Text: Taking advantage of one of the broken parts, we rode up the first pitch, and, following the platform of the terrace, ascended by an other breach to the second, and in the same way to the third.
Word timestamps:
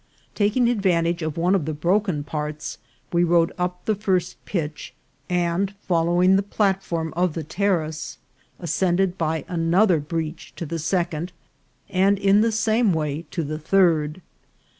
Taking 0.33 0.67
advantage 0.67 1.21
of 1.21 1.37
one 1.37 1.53
of 1.53 1.65
the 1.65 1.75
broken 1.75 2.23
parts, 2.23 2.79
we 3.13 3.23
rode 3.23 3.51
up 3.59 3.85
the 3.85 3.93
first 3.93 4.43
pitch, 4.45 4.95
and, 5.29 5.75
following 5.81 6.35
the 6.37 6.41
platform 6.41 7.13
of 7.15 7.35
the 7.35 7.43
terrace, 7.43 8.17
ascended 8.59 9.15
by 9.15 9.45
an 9.47 9.71
other 9.75 9.99
breach 9.99 10.53
to 10.55 10.65
the 10.65 10.79
second, 10.79 11.33
and 11.87 12.17
in 12.17 12.41
the 12.41 12.51
same 12.51 12.93
way 12.93 13.25
to 13.29 13.43
the 13.43 13.59
third. 13.59 14.23